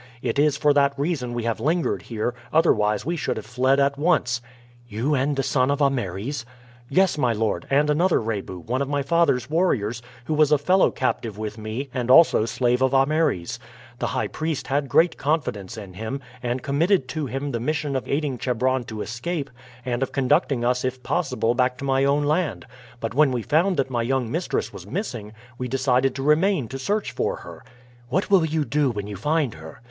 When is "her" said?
27.45-27.63, 29.53-29.79